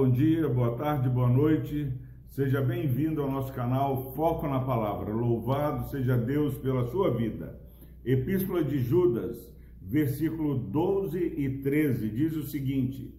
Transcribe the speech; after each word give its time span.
bom 0.00 0.08
dia, 0.08 0.48
boa 0.48 0.78
tarde, 0.78 1.10
boa 1.10 1.28
noite. 1.28 1.92
Seja 2.30 2.62
bem-vindo 2.62 3.20
ao 3.20 3.30
nosso 3.30 3.52
canal 3.52 4.14
Foco 4.14 4.48
na 4.48 4.58
Palavra. 4.58 5.12
Louvado 5.12 5.90
seja 5.90 6.16
Deus 6.16 6.54
pela 6.54 6.90
sua 6.90 7.14
vida. 7.14 7.60
Epístola 8.02 8.64
de 8.64 8.78
Judas, 8.78 9.36
versículo 9.78 10.56
12 10.56 11.18
e 11.18 11.58
13, 11.58 12.08
diz 12.08 12.34
o 12.34 12.44
seguinte: 12.44 13.14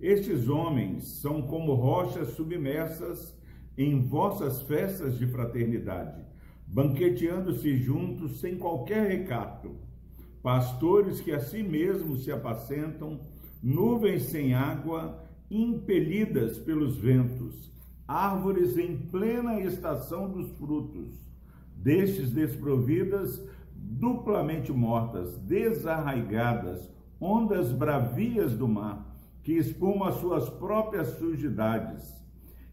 Estes 0.00 0.48
homens 0.48 1.04
são 1.20 1.42
como 1.42 1.74
rochas 1.74 2.28
submersas 2.28 3.38
em 3.76 4.00
vossas 4.00 4.62
festas 4.62 5.18
de 5.18 5.26
fraternidade, 5.26 6.24
banqueteando-se 6.66 7.76
juntos 7.76 8.40
sem 8.40 8.56
qualquer 8.56 9.08
recato. 9.08 9.76
Pastores 10.42 11.20
que 11.20 11.32
a 11.32 11.40
si 11.40 11.62
mesmos 11.62 12.24
se 12.24 12.32
apacentam, 12.32 13.20
nuvens 13.62 14.22
sem 14.22 14.54
água, 14.54 15.22
impelidas 15.62 16.58
pelos 16.58 16.96
ventos, 16.96 17.72
árvores 18.08 18.76
em 18.76 18.96
plena 18.96 19.60
estação 19.60 20.28
dos 20.28 20.50
frutos, 20.58 21.14
destes 21.76 22.30
desprovidas, 22.30 23.40
duplamente 23.72 24.72
mortas, 24.72 25.38
desarraigadas, 25.38 26.90
ondas 27.20 27.70
bravias 27.70 28.56
do 28.56 28.66
mar, 28.66 29.16
que 29.42 29.52
espumam 29.52 30.08
as 30.08 30.16
suas 30.16 30.48
próprias 30.48 31.08
sujidades, 31.18 32.12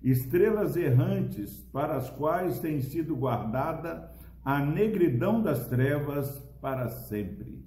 estrelas 0.02 0.76
errantes 0.76 1.60
para 1.72 1.96
as 1.98 2.10
quais 2.10 2.60
tem 2.60 2.82
sido 2.82 3.16
guardada 3.16 4.12
a 4.44 4.60
negridão 4.60 5.42
das 5.42 5.68
trevas 5.68 6.40
para 6.60 6.90
sempre. 6.90 7.64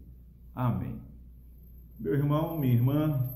Amém. 0.54 1.00
Meu 2.00 2.14
irmão, 2.14 2.58
minha 2.58 2.74
irmã, 2.74 3.28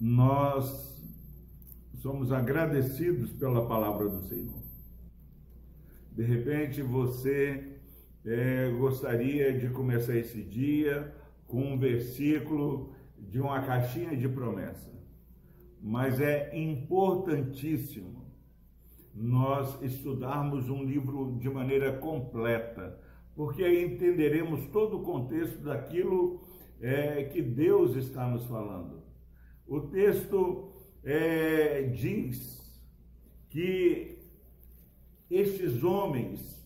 nós 0.00 0.96
somos 1.94 2.30
agradecidos 2.30 3.32
pela 3.32 3.66
palavra 3.66 4.08
do 4.08 4.22
Senhor. 4.22 4.62
De 6.12 6.22
repente 6.22 6.82
você 6.82 7.78
é, 8.24 8.70
gostaria 8.78 9.58
de 9.58 9.68
começar 9.70 10.16
esse 10.16 10.42
dia 10.42 11.14
com 11.46 11.62
um 11.62 11.78
versículo 11.78 12.92
de 13.18 13.40
uma 13.40 13.62
caixinha 13.62 14.16
de 14.16 14.28
promessa, 14.28 14.92
mas 15.80 16.20
é 16.20 16.56
importantíssimo 16.56 18.26
nós 19.14 19.80
estudarmos 19.82 20.68
um 20.68 20.84
livro 20.84 21.38
de 21.38 21.48
maneira 21.48 21.96
completa, 21.98 23.00
porque 23.34 23.62
aí 23.62 23.84
entenderemos 23.84 24.66
todo 24.68 24.98
o 24.98 25.02
contexto 25.02 25.62
daquilo 25.62 26.40
é, 26.80 27.24
que 27.24 27.40
Deus 27.40 27.96
está 27.96 28.28
nos 28.28 28.44
falando. 28.46 29.05
O 29.68 29.80
texto 29.80 30.72
é, 31.02 31.82
diz 31.82 32.80
que 33.48 34.18
estes 35.30 35.82
homens 35.82 36.56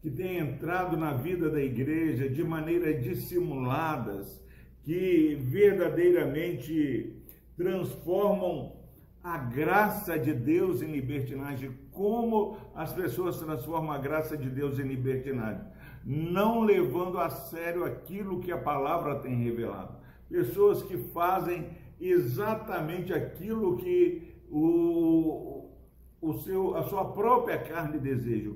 que 0.00 0.10
têm 0.10 0.38
entrado 0.38 0.96
na 0.96 1.12
vida 1.12 1.50
da 1.50 1.62
igreja 1.62 2.28
de 2.28 2.42
maneira 2.42 2.94
dissimuladas, 2.94 4.42
que 4.82 5.34
verdadeiramente 5.42 7.14
transformam 7.56 8.80
a 9.22 9.36
graça 9.36 10.18
de 10.18 10.32
Deus 10.32 10.80
em 10.80 10.90
libertinagem. 10.90 11.70
Como 11.92 12.56
as 12.74 12.92
pessoas 12.94 13.38
transformam 13.38 13.92
a 13.92 13.98
graça 13.98 14.36
de 14.36 14.48
Deus 14.48 14.78
em 14.78 14.84
libertinagem? 14.84 15.62
Não 16.02 16.62
levando 16.62 17.18
a 17.18 17.28
sério 17.28 17.84
aquilo 17.84 18.40
que 18.40 18.50
a 18.50 18.56
palavra 18.56 19.16
tem 19.16 19.36
revelado. 19.36 19.98
Pessoas 20.30 20.82
que 20.82 20.96
fazem 20.96 21.68
exatamente 22.00 23.12
aquilo 23.12 23.76
que 23.76 24.34
o, 24.50 25.70
o 26.20 26.34
seu, 26.40 26.76
a 26.76 26.82
sua 26.84 27.12
própria 27.12 27.58
carne 27.58 27.98
deseja, 27.98 28.52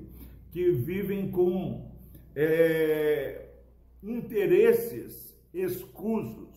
que 0.51 0.71
vivem 0.71 1.29
com 1.29 1.91
é, 2.35 3.49
interesses 4.01 5.39
escusos, 5.53 6.55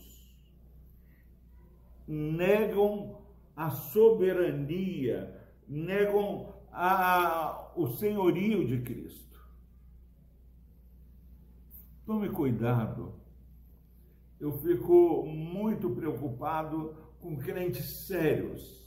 negam 2.06 3.22
a 3.54 3.70
soberania, 3.70 5.36
negam 5.68 6.54
a, 6.72 7.72
o 7.76 7.88
senhorio 7.88 8.66
de 8.66 8.80
Cristo. 8.80 9.38
Tome 12.06 12.30
cuidado 12.30 13.27
eu 14.40 14.52
fico 14.58 15.26
muito 15.26 15.90
preocupado 15.90 16.94
com 17.20 17.36
crentes 17.36 18.06
sérios, 18.06 18.86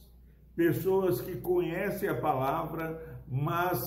pessoas 0.56 1.22
que 1.22 1.36
conhecem 1.38 2.08
a 2.08 2.20
palavra, 2.20 3.22
mas 3.28 3.80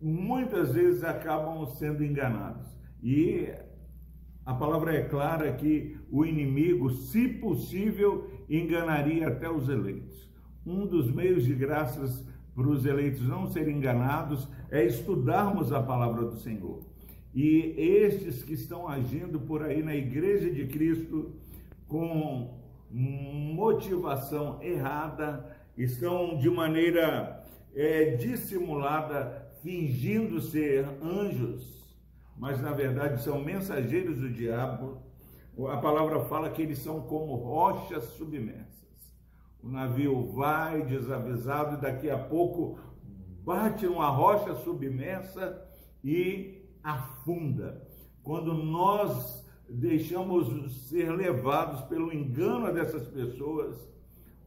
muitas 0.00 0.74
vezes 0.74 1.02
acabam 1.02 1.64
sendo 1.66 2.04
enganados. 2.04 2.68
E 3.02 3.48
a 4.44 4.54
palavra 4.54 4.94
é 4.94 5.04
clara 5.04 5.52
que 5.52 5.98
o 6.10 6.24
inimigo, 6.24 6.90
se 6.90 7.28
possível, 7.28 8.30
enganaria 8.48 9.28
até 9.28 9.50
os 9.50 9.68
eleitos. 9.68 10.28
Um 10.64 10.86
dos 10.86 11.10
meios 11.10 11.44
de 11.44 11.54
graças 11.54 12.26
para 12.54 12.68
os 12.68 12.84
eleitos 12.84 13.26
não 13.26 13.46
serem 13.46 13.76
enganados 13.76 14.48
é 14.70 14.84
estudarmos 14.84 15.72
a 15.72 15.82
palavra 15.82 16.24
do 16.24 16.36
Senhor. 16.36 16.82
E 17.40 17.76
estes 17.78 18.42
que 18.42 18.54
estão 18.54 18.88
agindo 18.88 19.38
por 19.38 19.62
aí 19.62 19.80
na 19.80 19.94
Igreja 19.94 20.50
de 20.50 20.66
Cristo 20.66 21.36
com 21.86 22.58
motivação 22.90 24.60
errada, 24.60 25.56
estão 25.76 26.36
de 26.36 26.50
maneira 26.50 27.44
é, 27.76 28.16
dissimulada, 28.16 29.52
fingindo 29.62 30.40
ser 30.40 30.84
anjos, 31.00 31.96
mas 32.36 32.60
na 32.60 32.72
verdade 32.72 33.22
são 33.22 33.40
mensageiros 33.40 34.18
do 34.18 34.30
diabo. 34.30 35.00
A 35.70 35.76
palavra 35.76 36.18
fala 36.24 36.50
que 36.50 36.62
eles 36.62 36.80
são 36.80 37.02
como 37.02 37.36
rochas 37.36 38.02
submersas. 38.16 39.14
O 39.62 39.68
navio 39.68 40.26
vai 40.32 40.82
desavisado 40.82 41.76
e 41.76 41.80
daqui 41.80 42.10
a 42.10 42.18
pouco 42.18 42.80
bate 43.44 43.86
uma 43.86 44.08
rocha 44.08 44.56
submersa 44.56 45.64
e 46.02 46.57
afunda. 46.88 47.86
Quando 48.22 48.54
nós 48.54 49.46
deixamos 49.68 50.88
ser 50.88 51.10
levados 51.10 51.82
pelo 51.82 52.12
engano 52.12 52.72
dessas 52.72 53.06
pessoas, 53.08 53.76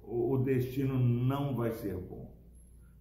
o 0.04 0.38
destino 0.40 0.98
não 1.00 1.56
vai 1.56 1.72
ser 1.72 1.96
bom. 1.96 2.36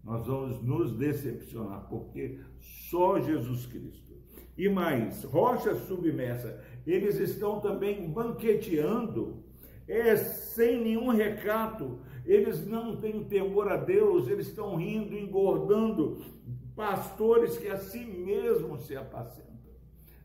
Nós 0.04 0.26
vamos 0.26 0.62
nos 0.62 0.96
decepcionar, 0.96 1.86
porque 1.88 2.38
só 2.60 3.20
Jesus 3.20 3.66
Cristo. 3.66 4.10
E 4.56 4.68
mais, 4.68 5.24
rocha 5.24 5.74
submersa, 5.74 6.62
eles 6.86 7.18
estão 7.18 7.60
também 7.60 8.10
banqueteando, 8.10 9.42
é 9.88 10.16
sem 10.16 10.82
nenhum 10.82 11.08
recato, 11.08 12.00
eles 12.26 12.66
não 12.66 12.96
têm 12.96 13.24
temor 13.24 13.68
a 13.68 13.76
Deus, 13.76 14.28
eles 14.28 14.48
estão 14.48 14.76
rindo, 14.76 15.16
engordando, 15.16 16.18
pastores 16.74 17.58
que 17.58 17.68
a 17.68 17.78
si 17.78 18.04
mesmos 18.04 18.86
se 18.86 18.96
apacentam, 18.96 19.50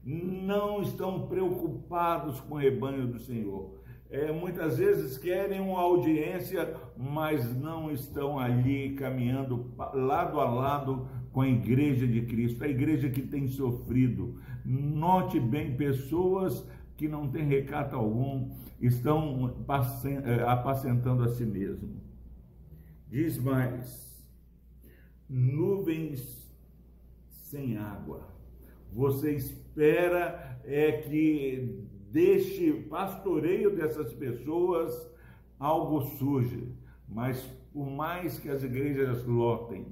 não 0.04 0.82
estão 0.82 1.28
preocupados 1.28 2.40
com 2.42 2.56
o 2.56 2.58
rebanho 2.58 3.08
do 3.08 3.20
Senhor. 3.20 3.74
É, 4.10 4.32
muitas 4.32 4.78
vezes 4.78 5.18
querem 5.18 5.60
uma 5.60 5.80
audiência, 5.80 6.76
mas 6.96 7.56
não 7.56 7.92
estão 7.92 8.38
ali 8.38 8.94
caminhando 8.94 9.74
lado 9.94 10.40
a 10.40 10.50
lado 10.50 11.08
com 11.34 11.42
a 11.42 11.48
igreja 11.50 12.08
de 12.08 12.22
Cristo, 12.22 12.64
a 12.64 12.68
igreja 12.68 13.10
que 13.10 13.22
tem 13.22 13.48
sofrido. 13.48 14.40
Note 14.64 15.40
bem, 15.40 15.76
pessoas 15.76 16.66
que 16.96 17.08
não 17.08 17.28
têm 17.28 17.44
recato 17.44 17.96
algum 17.96 18.52
estão 18.80 19.56
é, 20.24 20.44
apacentando 20.44 21.24
a 21.24 21.28
si 21.30 21.46
mesmo. 21.46 22.02
Diz 23.09 23.38
mais: 23.38 24.15
nuvens 25.30 26.46
sem 27.30 27.78
água. 27.78 28.28
Você 28.92 29.36
espera 29.36 30.60
é 30.64 30.92
que 30.94 31.86
deste 32.12 32.72
pastoreio 32.90 33.76
dessas 33.76 34.14
pessoas 34.14 35.12
algo 35.60 36.02
surge, 36.18 36.72
mas 37.08 37.42
por 37.74 37.90
mais 37.90 38.40
que 38.40 38.50
as 38.50 38.64
igrejas 38.64 39.26
lotem, 39.26 39.86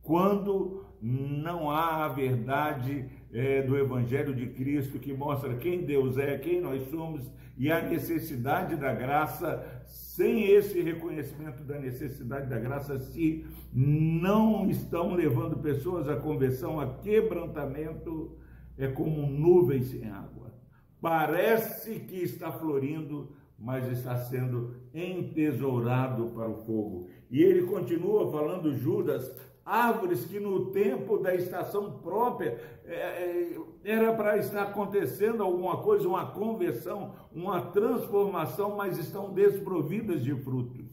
quando 0.00 0.86
não 1.00 1.70
há 1.70 2.04
a 2.04 2.08
verdade 2.08 3.08
é, 3.32 3.62
do 3.62 3.76
Evangelho 3.76 4.34
de 4.34 4.46
Cristo 4.48 4.98
que 4.98 5.12
mostra 5.12 5.54
quem 5.56 5.84
Deus 5.84 6.18
é, 6.18 6.36
quem 6.38 6.60
nós 6.60 6.82
somos 6.90 7.30
e 7.56 7.70
a 7.70 7.82
necessidade 7.82 8.76
da 8.76 8.92
graça, 8.92 9.82
sem 9.86 10.46
esse 10.50 10.80
reconhecimento 10.80 11.62
da 11.62 11.78
necessidade 11.78 12.48
da 12.48 12.58
graça, 12.58 12.98
se 12.98 13.46
não 13.72 14.68
estão 14.68 15.14
levando 15.14 15.58
pessoas 15.58 16.08
à 16.08 16.16
conversão, 16.16 16.80
a 16.80 16.94
quebrantamento, 16.98 18.36
é 18.76 18.88
como 18.88 19.26
nuvens 19.26 19.86
sem 19.86 20.08
água. 20.08 20.52
Parece 21.00 22.00
que 22.00 22.16
está 22.16 22.50
florindo, 22.50 23.34
mas 23.58 23.86
está 23.90 24.16
sendo 24.16 24.76
entesourado 24.94 26.30
para 26.30 26.48
o 26.48 26.64
fogo. 26.64 27.08
E 27.30 27.42
ele 27.42 27.62
continua 27.66 28.30
falando, 28.30 28.74
Judas, 28.74 29.30
árvores 29.64 30.24
que 30.24 30.40
no 30.40 30.66
tempo 30.72 31.18
da 31.18 31.34
estação 31.34 31.98
própria 32.02 32.58
é, 32.84 32.94
é, 32.94 33.56
era 33.84 34.12
para 34.12 34.36
estar 34.38 34.62
acontecendo 34.62 35.42
alguma 35.42 35.78
coisa, 35.82 36.08
uma 36.08 36.26
conversão, 36.26 37.14
uma 37.32 37.60
transformação, 37.60 38.76
mas 38.76 38.98
estão 38.98 39.32
desprovidas 39.32 40.22
de 40.22 40.34
frutos. 40.34 40.84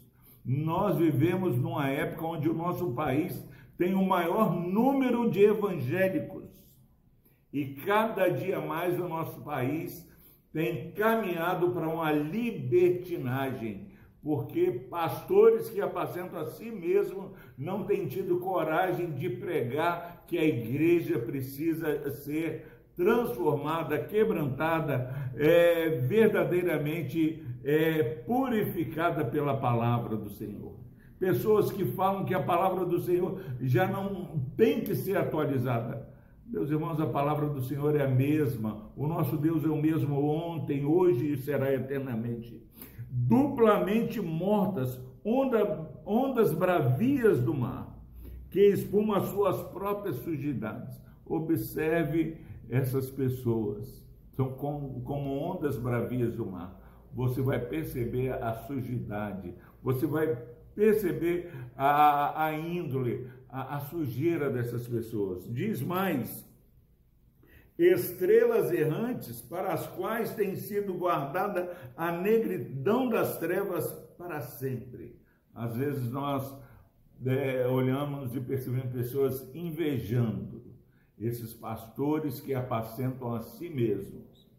Nós 0.45 0.97
vivemos 0.97 1.57
numa 1.57 1.89
época 1.89 2.25
onde 2.25 2.49
o 2.49 2.53
nosso 2.53 2.93
país 2.93 3.47
tem 3.77 3.95
o 3.95 4.05
maior 4.05 4.55
número 4.55 5.29
de 5.29 5.43
evangélicos. 5.43 6.49
E 7.51 7.75
cada 7.85 8.29
dia 8.29 8.59
mais 8.59 8.99
o 8.99 9.07
nosso 9.07 9.41
país 9.41 10.07
tem 10.51 10.91
caminhado 10.91 11.71
para 11.71 11.87
uma 11.87 12.11
libertinagem, 12.11 13.88
porque 14.21 14.71
pastores 14.89 15.69
que 15.69 15.81
apacentam 15.81 16.39
a 16.39 16.45
si 16.45 16.69
mesmo 16.69 17.31
não 17.57 17.85
têm 17.85 18.07
tido 18.07 18.39
coragem 18.39 19.11
de 19.11 19.29
pregar 19.29 20.23
que 20.27 20.37
a 20.37 20.43
igreja 20.43 21.17
precisa 21.19 22.11
ser 22.11 22.65
transformada, 22.95 23.97
quebrantada, 23.97 25.31
é, 25.35 25.89
verdadeiramente 25.99 27.41
é, 27.63 28.03
purificada 28.03 29.23
pela 29.23 29.55
palavra 29.55 30.17
do 30.17 30.29
Senhor. 30.29 30.73
Pessoas 31.17 31.71
que 31.71 31.85
falam 31.85 32.25
que 32.25 32.33
a 32.33 32.43
palavra 32.43 32.85
do 32.85 32.99
Senhor 32.99 33.41
já 33.61 33.87
não 33.87 34.41
tem 34.57 34.81
que 34.81 34.95
ser 34.95 35.17
atualizada. 35.17 36.09
Meus 36.45 36.69
irmãos, 36.71 36.99
a 36.99 37.05
palavra 37.05 37.47
do 37.47 37.61
Senhor 37.61 37.95
é 37.95 38.03
a 38.03 38.09
mesma. 38.09 38.89
O 38.97 39.05
nosso 39.05 39.37
Deus 39.37 39.63
é 39.63 39.67
o 39.67 39.81
mesmo 39.81 40.21
ontem, 40.25 40.83
hoje 40.83 41.33
e 41.33 41.37
será 41.37 41.73
eternamente. 41.73 42.61
Duplamente 43.09 44.21
mortas, 44.21 44.99
onda, 45.23 45.89
ondas 46.05 46.53
bravias 46.53 47.41
do 47.41 47.53
mar, 47.53 47.99
que 48.49 48.67
espumam 48.67 49.17
as 49.17 49.29
suas 49.29 49.61
próprias 49.69 50.17
sujidades. 50.17 51.01
Observe 51.25 52.37
essas 52.69 53.09
pessoas. 53.09 54.03
São 54.35 54.51
como, 54.53 55.01
como 55.01 55.31
ondas 55.31 55.77
bravias 55.77 56.33
do 56.33 56.45
mar. 56.45 56.79
Você 57.13 57.41
vai 57.41 57.59
perceber 57.59 58.31
a 58.31 58.53
sujidade, 58.53 59.53
você 59.81 60.05
vai 60.05 60.37
perceber 60.75 61.51
a, 61.75 62.45
a 62.45 62.53
índole, 62.53 63.27
a, 63.49 63.77
a 63.77 63.79
sujeira 63.81 64.49
dessas 64.49 64.87
pessoas. 64.87 65.51
Diz 65.51 65.81
mais: 65.81 66.48
estrelas 67.85 68.71
errantes 68.71 69.41
para 69.41 69.73
as 69.73 69.87
quais 69.87 70.33
tem 70.35 70.55
sido 70.55 70.93
guardada 70.93 71.75
a 71.95 72.11
negridão 72.11 73.07
das 73.07 73.37
trevas 73.37 73.89
para 74.17 74.41
sempre. 74.41 75.17
Às 75.55 75.77
vezes 75.77 76.11
nós 76.11 76.53
é, 77.25 77.65
olhamos 77.67 78.35
e 78.35 78.41
percebemos 78.41 78.91
pessoas 78.91 79.49
invejando 79.55 80.59
esses 81.17 81.53
pastores 81.53 82.39
que 82.39 82.53
apacentam 82.53 83.33
a 83.33 83.41
si 83.41 83.69
mesmos, 83.69 84.49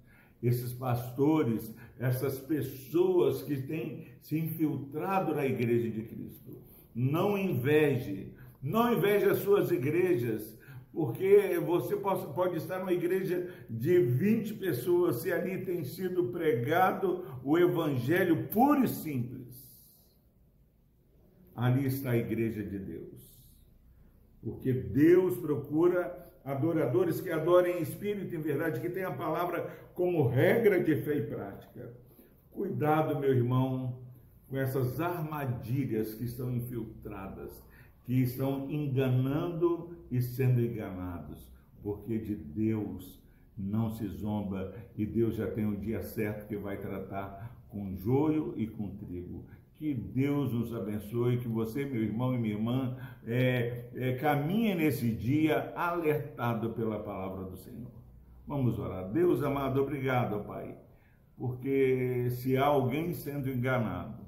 esses 0.42 0.72
pastores, 0.72 1.74
essas 1.98 2.38
pessoas 2.38 3.42
que 3.42 3.60
têm 3.62 4.08
se 4.20 4.38
infiltrado 4.38 5.34
na 5.34 5.44
igreja 5.44 5.90
de 5.90 6.02
Cristo. 6.02 6.58
Não 6.94 7.36
inveje, 7.36 8.34
não 8.62 8.94
inveje 8.94 9.26
as 9.26 9.38
suas 9.38 9.70
igrejas, 9.70 10.58
porque 10.92 11.58
você 11.64 11.96
pode 11.96 12.56
estar 12.56 12.80
numa 12.80 12.92
igreja 12.92 13.48
de 13.68 14.00
20 14.00 14.54
pessoas, 14.54 15.16
se 15.16 15.32
ali 15.32 15.64
tem 15.64 15.84
sido 15.84 16.28
pregado 16.28 17.24
o 17.44 17.56
evangelho 17.56 18.48
puro 18.48 18.84
e 18.84 18.88
simples. 18.88 19.40
Ali 21.54 21.86
está 21.86 22.10
a 22.10 22.16
igreja 22.16 22.62
de 22.62 22.78
Deus. 22.78 23.20
Porque 24.42 24.72
Deus 24.72 25.36
procura 25.38 26.28
adoradores 26.44 27.20
que 27.20 27.30
adorem 27.30 27.78
em 27.78 27.82
espírito 27.82 28.34
e 28.34 28.38
em 28.38 28.40
verdade, 28.40 28.80
que 28.80 28.88
tenham 28.88 29.12
a 29.12 29.16
palavra 29.16 29.70
como 29.94 30.26
regra 30.26 30.82
de 30.82 30.96
fé 31.02 31.18
e 31.18 31.26
prática. 31.26 31.92
Cuidado, 32.50 33.18
meu 33.20 33.32
irmão, 33.32 34.00
com 34.48 34.56
essas 34.56 35.00
armadilhas 35.00 36.14
que 36.14 36.24
estão 36.24 36.50
infiltradas 36.50 37.62
que 38.10 38.22
estão 38.22 38.68
enganando 38.68 39.96
e 40.10 40.20
sendo 40.20 40.60
enganados, 40.60 41.48
porque 41.80 42.18
de 42.18 42.34
Deus 42.34 43.22
não 43.56 43.88
se 43.88 44.04
zomba 44.08 44.74
e 44.96 45.06
Deus 45.06 45.36
já 45.36 45.48
tem 45.48 45.64
o 45.64 45.76
dia 45.76 46.02
certo 46.02 46.48
que 46.48 46.56
vai 46.56 46.76
tratar 46.76 47.56
com 47.68 47.94
joio 47.94 48.52
e 48.56 48.66
com 48.66 48.96
trigo. 48.96 49.46
Que 49.76 49.94
Deus 49.94 50.52
nos 50.52 50.74
abençoe, 50.74 51.38
que 51.38 51.46
você, 51.46 51.84
meu 51.84 52.02
irmão 52.02 52.34
e 52.34 52.38
minha 52.38 52.54
irmã, 52.54 52.96
é, 53.24 53.88
é, 53.94 54.14
caminhe 54.14 54.74
nesse 54.74 55.08
dia 55.12 55.72
alertado 55.76 56.70
pela 56.70 56.98
palavra 56.98 57.44
do 57.44 57.56
Senhor. 57.56 57.92
Vamos 58.44 58.76
orar. 58.76 59.08
Deus 59.08 59.40
amado, 59.40 59.80
obrigado, 59.80 60.44
Pai, 60.44 60.76
porque 61.36 62.28
se 62.30 62.56
há 62.56 62.64
alguém 62.64 63.14
sendo 63.14 63.48
enganado, 63.48 64.24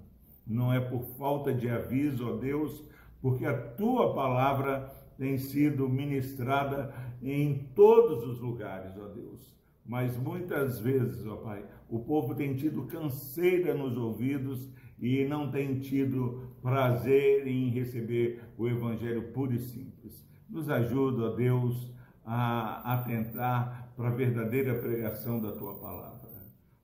não 0.46 0.72
é 0.72 0.78
por 0.78 1.02
falta 1.18 1.52
de 1.52 1.68
aviso, 1.68 2.28
ó 2.28 2.36
Deus, 2.36 2.92
porque 3.22 3.46
a 3.46 3.56
tua 3.56 4.12
palavra 4.12 4.92
tem 5.16 5.38
sido 5.38 5.88
ministrada 5.88 6.92
em 7.22 7.70
todos 7.74 8.26
os 8.26 8.40
lugares, 8.40 8.92
ó 8.98 9.06
Deus. 9.06 9.56
Mas 9.86 10.16
muitas 10.16 10.80
vezes, 10.80 11.24
ó 11.26 11.36
Pai, 11.36 11.64
o 11.88 12.00
povo 12.00 12.34
tem 12.34 12.54
tido 12.56 12.86
canseira 12.86 13.74
nos 13.74 13.96
ouvidos 13.96 14.68
e 14.98 15.24
não 15.24 15.50
tem 15.50 15.78
tido 15.78 16.56
prazer 16.60 17.46
em 17.46 17.70
receber 17.70 18.42
o 18.58 18.68
Evangelho 18.68 19.32
puro 19.32 19.54
e 19.54 19.58
simples. 19.58 20.26
Nos 20.50 20.68
ajuda, 20.68 21.30
ó 21.30 21.36
Deus, 21.36 21.92
a 22.24 22.94
atentar 22.94 23.92
para 23.96 24.08
a 24.08 24.14
verdadeira 24.14 24.74
pregação 24.74 25.40
da 25.40 25.52
tua 25.52 25.74
palavra. 25.74 26.30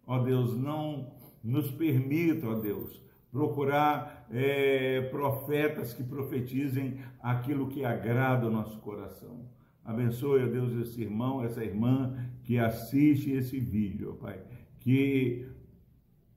Ó 0.07 0.19
Deus, 0.21 0.57
não 0.57 1.13
nos 1.43 1.71
permita, 1.71 2.49
ó 2.49 2.55
Deus, 2.55 3.01
procurar 3.31 4.27
é, 4.31 5.03
profetas 5.11 5.93
que 5.93 6.03
profetizem 6.03 6.99
aquilo 7.21 7.69
que 7.69 7.85
agrada 7.85 8.47
o 8.47 8.51
nosso 8.51 8.79
coração. 8.79 9.47
Abençoe, 9.85 10.45
ó 10.45 10.47
Deus, 10.47 10.73
esse 10.75 11.03
irmão, 11.03 11.43
essa 11.43 11.65
irmã 11.65 12.15
que 12.43 12.59
assiste 12.59 13.31
esse 13.31 13.59
vídeo, 13.59 14.13
ó 14.13 14.25
Pai. 14.25 14.41
Que 14.81 15.47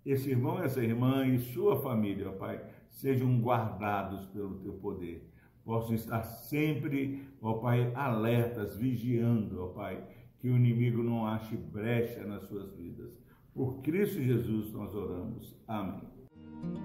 esse 0.05 0.29
irmão, 0.29 0.61
essa 0.63 0.83
irmã 0.83 1.25
e 1.27 1.39
sua 1.39 1.81
família, 1.81 2.29
ó 2.29 2.33
Pai, 2.33 2.63
sejam 2.89 3.41
guardados 3.41 4.25
pelo 4.27 4.59
teu 4.59 4.73
poder. 4.73 5.29
Possam 5.63 5.95
estar 5.95 6.23
sempre, 6.23 7.23
ó 7.41 7.55
Pai, 7.55 7.91
alertas, 7.93 8.75
vigiando, 8.75 9.63
ó 9.63 9.67
Pai, 9.67 10.01
que 10.39 10.49
o 10.49 10.55
inimigo 10.55 11.03
não 11.03 11.25
ache 11.27 11.55
brecha 11.55 12.25
nas 12.25 12.43
suas 12.43 12.73
vidas. 12.75 13.21
Por 13.53 13.81
Cristo 13.81 14.21
Jesus 14.21 14.71
nós 14.71 14.95
oramos. 14.95 15.55
Amém. 15.67 16.20
Thank 16.63 16.79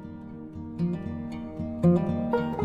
you. 2.35 2.56